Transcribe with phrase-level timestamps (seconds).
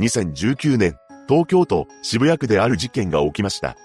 [0.00, 0.96] 2019年、
[1.28, 3.76] 東京都渋谷区である事件が起きました。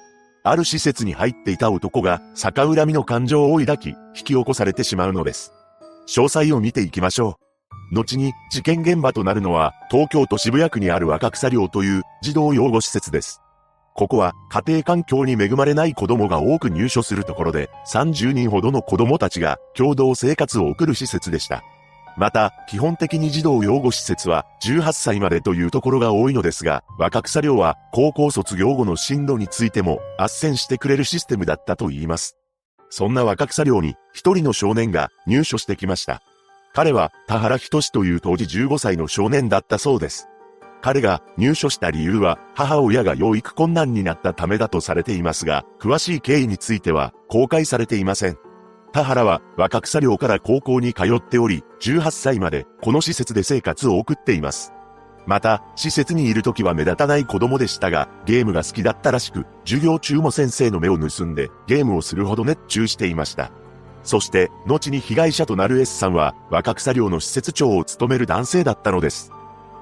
[0.44, 5.52] ある施設に入っていた男が逆恨みの感情を抱き、引き起こされてしまうのです。
[6.08, 7.38] 詳細を見ていきましょ
[7.92, 7.96] う。
[7.96, 13.42] 後に事件現場となるのは東京都渋谷区にある若草寮という児童養護施設です。
[13.94, 21.64] ここは家庭環境に恵まれない子供が多く入所するところで30人ほどの子供たちが共同生活を送る施設でした。
[22.18, 32.38] また、基本的に児童養護施設は18歳までというところが多いのですが、若草寮は高校卒業後の進路についても斡旋してくれるシステムだったと言います。
[32.90, 36.22] そんな若草寮に一人の少年が入所してきました。
[36.74, 40.30] 彼は田原仁という当時15歳の少年だったそうです。
[40.82, 48.38] 彼が入所した理由は母親が養育困難になったためだとされていますが、詳しい経緯については公開されていません。
[48.96, 54.72] 田原は若草寮から高校に通っており、18歳までこの施設で生活を送っています。
[55.26, 63.52] また、施設にいる時は目立たない子供でしたが、ゲームが好きだったらしく、授業中も先生の目を盗んで、ゲームをするほど熱中していました。
[64.02, 69.30] そして、後に被害者となる S さんは、若草寮の施設長を務める男性だったのです。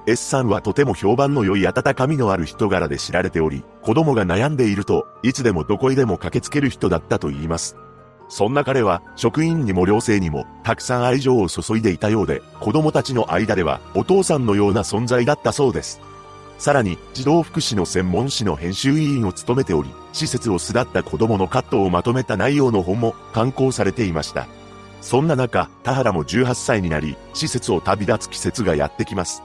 [0.08, 7.76] S さんはとても評判の良い温かみのある人柄で知られており、子供が悩んでいると、いつでもどこへでも駆けつける人だったと言います。
[8.28, 16.00] そんな彼は職員にも寮生にもたくさん愛情を注いでいたようで、子供たちの間ではお父さんのような存在だったそうです。
[16.58, 24.46] さらに、児童福祉の専門誌の編集委員を務めており、施設を巣立った子供のカットをまとめた内容の本も刊行されていました。
[25.00, 29.42] そんな中、田原も18歳になり、施設を旅立つ季節がやってきます。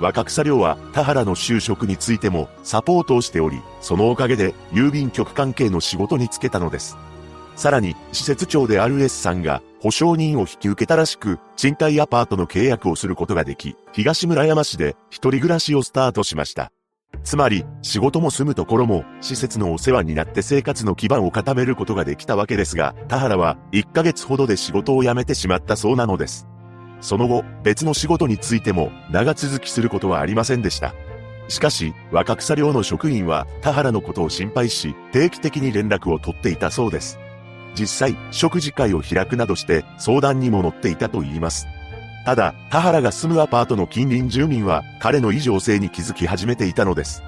[0.00, 6.96] 若草寮は田原の就職についてもサポートをしており、そのおかげで郵便局関係の仕事に就けたのです。
[7.56, 16.70] さらに、施設長である S さんが、保証人を引き受けたらしく、賃貸アパートの契約をすることができ、東村山市で一人暮らしをスタートしました。
[17.24, 26.46] つまり、仕事も住むところも、施設のお世話になって生活の基盤を固めることができたわけですが、田原は1ヶ月ほどで仕事を辞めてしまったそうなのです。
[27.00, 30.94] その後、別の仕事についても、長続きすることはありませんでした。
[31.48, 37.18] しかし、若草寮の職員は田原のことを心配し、定期的に連絡を取っていたそうです。
[37.78, 41.66] 実際、食事会を開くなどして相談にも乗っていたと言います。
[42.24, 47.22] ただ、田原が住むアパートの近隣住民は彼の異常性に気づき始めていたのです。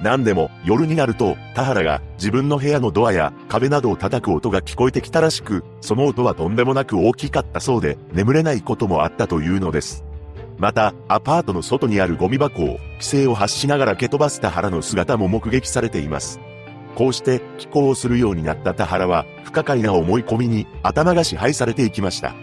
[0.00, 10.04] 何でも夜になると田原が自分の部屋のドアや壁などを叩く音が聞こえてきたらしく、その音はとんでもなく大きかったそうで眠れないこともあったというのです。
[10.56, 16.40] また、アパートの外にあるゴミ箱を規制を発しながら蹴飛ばす田原の姿も目撃されています。
[16.94, 22.34] こうして寄港をするようになった田原は、不可解な思い込みに頭が支配されていきました。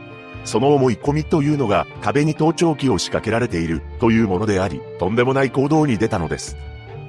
[0.45, 6.55] その思い込みというのが壁に盗聴器を仕掛けられているというものであり、とんでもない行動に出たのです。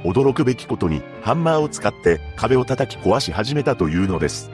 [0.05, 4.51] 驚くべきことにハンマーを使って壁を叩き壊し始めたというのです。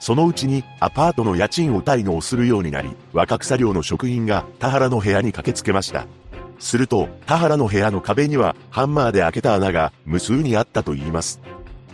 [0.00, 6.06] そのうちにアパートの家賃を滞納するようになり、若草寮の職員が田原の部屋に駆けつけました。
[6.58, 11.40] すると、田原の部屋の壁にはハンマーで開けた穴が無数にあったと言います。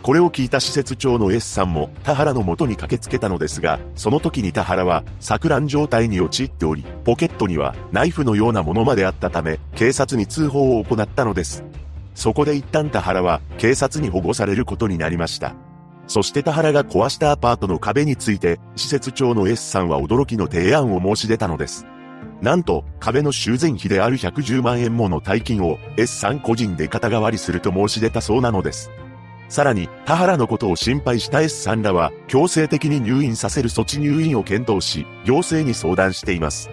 [0.05, 11.63] これを聞いた施設長の S さんも田原の元に駆けつけたのですが、その時に田原は錯乱状態に陥っており、ポケットにはナイフのようなものまであったため、警察に通報を行ったのです。
[12.13, 15.55] そこで一旦田原は警察に保護されることになりました。
[16.05, 21.87] そして田原が壊したアパートの壁について、施設長の S さんは驚きの提案を申し出たのです。
[22.43, 28.91] なんと、壁の修繕費である110万円もの大金を S さん個人で肩代わりすると申し出たそうなのです。
[29.47, 36.69] さらに、田原のことを心配した S さんらは、強制的に入院させる措置入院を検討し、行政に相談しています。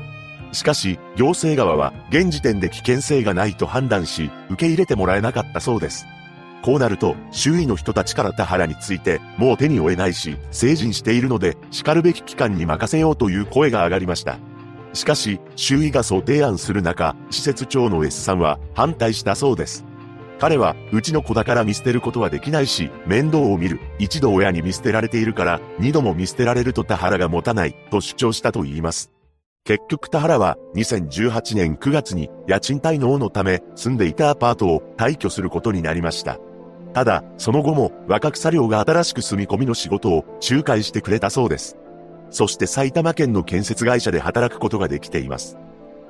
[0.52, 6.06] しかし、行政側は、現時点で危険性がないと判断し、受け入れてもらえなかったそうです。
[6.62, 14.38] こうなると、周囲の人たちから田原について、もう手に負えないし、成人しているので、叱るべき機関に任せようという声が上がりました。
[14.92, 19.84] しかし、周囲がそう提案する中、施設長の S さんは反対したそうです。
[20.42, 23.78] 彼は、うちの子だから見捨てることはできないし、面倒を見る。
[24.00, 29.12] 一度親に見捨てられているから、二度も見捨てられると田原が持たない、と主張したと言います。
[29.62, 36.40] 結局田原は2018年9月に家賃滞納のため住んでいたアパートを退去することになりました。
[36.92, 41.76] ただ、その後も若草寮が新しく住み込みの仕事を仲介してくれたそうです。
[42.30, 45.56] そして埼玉県の建設会社で働くことができています。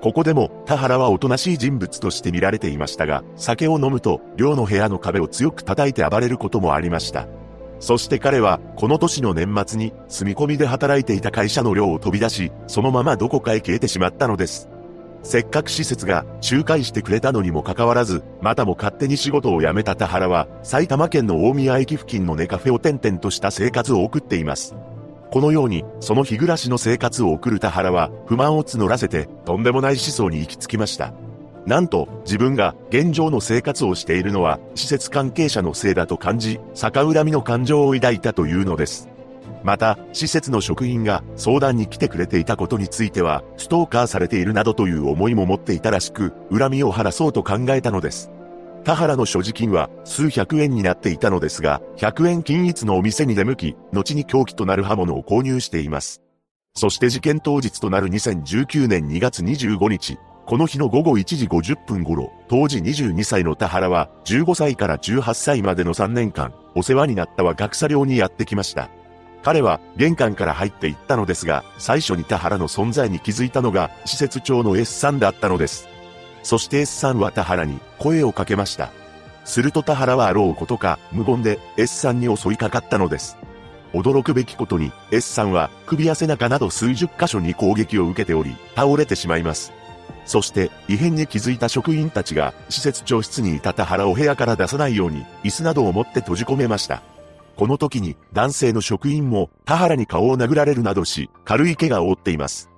[0.03, 7.29] ここでも田原はおとなしい人物として見られていましたが、酒を飲むと寮の部屋の壁を強く叩いて暴れることもありました。
[7.79, 14.69] そして彼は、この年の年末に、住み込みで働いていた会社の寮を飛び出し、そのままどこかへ消えてしまったのです。
[15.23, 24.75] せっかく施設が仲介してくれたのにもかかわらず、またも勝手に仕事を辞めた田原は、埼玉県の大宮駅付近のネカフェを転々とした生活を送っています。
[25.33, 31.15] このように、その日暮らしの生活を送る田原は、不満を募らせて、とんでもない思想に行き着きました。
[31.65, 39.09] なんと、自分が現状の生活をしているのは、施設関係者のせいだと感じ、逆恨みの感情を抱いたというのです。
[39.65, 48.31] また、施設の職員が相談に来てくれていたことについては、ストーカーされているなどという思いも持っていたらしく、恨みを晴らそうと考えたのです。
[48.85, 56.21] 田原の所持金は数百円になっていたのですが、100円均一のお店に出向き、後に凶器となる刃物を購入しています。
[56.75, 68.91] そして事件当日となる2019年2月25日、この日の午後1時50分頃、当時22歳の田原は、15歳から18歳までの3年間、お世話になった若草寮にやってきました。
[69.43, 75.89] 彼は玄関から入っていったのですが、最初に田原の存在に気づいたのが、施設長の S さんだったのです。
[76.43, 78.91] そして S さんは田原に声をかけました。
[79.45, 83.37] すると田原はあろうことか無言で S さんに襲いかかったのです。
[83.93, 89.73] 驚くべきことに S さんは首や背中など数十箇所に攻撃を受けており倒れてしまいます。
[90.25, 97.03] そして異変に気づいた職員たちが施設長室にいた田原を部屋から出さないように椅子などを持って閉じ込めました。
[97.57, 102.71] この時に男性の職員も田原に顔を殴られるなどし軽い怪我を負っています。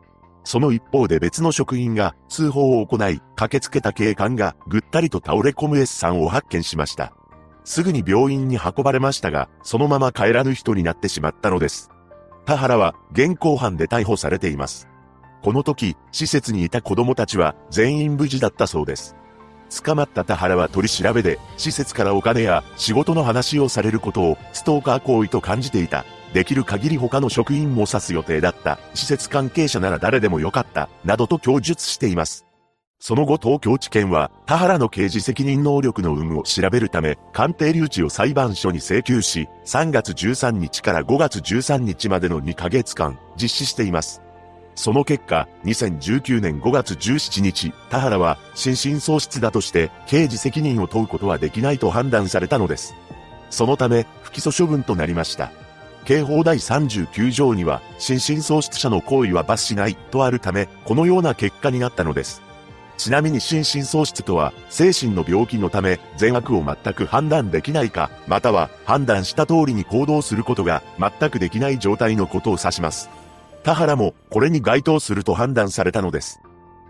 [0.44, 7.12] その一方で別の職員が通報を行い、駆けつけた警官がぐったりと倒れ込む S さんを発見しました。
[7.64, 11.90] すぐに病院に運ばれましたが、そのまま帰らぬ人になってしまったのです。
[12.44, 14.86] 田原は現行犯で逮捕されています。
[15.42, 19.16] この時、施設にいた子供たちは全員無事だったそうです。
[19.82, 26.04] 捕まった田原は取り調べで、施設からお金や仕事の話をされることをストーカー行為と感じていた。
[26.34, 28.80] できる限り他の職員も指す予定だった。
[28.92, 30.90] 施設関係者なら誰でもよかった。
[31.04, 32.44] などと供述しています。
[32.98, 44.20] その後東京地検は、田原の刑事責任能力の有無を調べるため、鑑定留置を裁判所に請求し、3月13日から5月13日までの2ヶ月間、実施しています。
[44.74, 52.94] その結果、2019年5月17日、田原は、心神喪失だとして、刑事責任を問うことはできないと判断されたのです。
[53.50, 55.52] そのため、不起訴処分となりました。
[56.04, 62.42] 刑法第39条には、心神喪失者の行為は罰しないとあるため、このような結果になったのです。
[62.96, 73.10] ちなみに心神喪失とは、精神の病気のため、善悪を全く判断できないか、または、判断した通りに行動することが全くできない状態のことを指します。
[73.64, 76.40] 田原も、これに該当すると判断されたのです。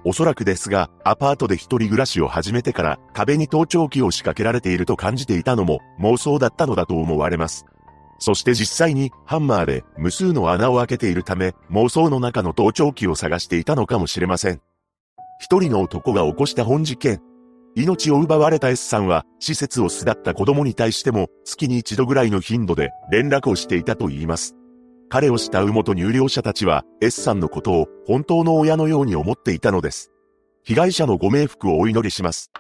[0.06, 7.64] おそらくですが、アパートで一人暮らしを始めてから、壁に盗聴器を仕掛けられていると感じていたのも、妄想だったのだと思われます。
[8.18, 14.60] そして実際にハンマーで無数の穴を開けているため妄想の中の盗聴器を探していたのかもしれません。
[15.40, 17.20] 一人の男が起こした本事件。
[17.76, 24.54] 命を奪われた S さんは施設を巣立った子供に対しても月に一度ぐらいの頻度で連絡をしていたと言います。
[25.10, 30.12] 彼を慕う元入寮者たちは S さんのことを本当の親のように思っていたのです。
[30.62, 32.50] 被害者のご冥福をお祈りします。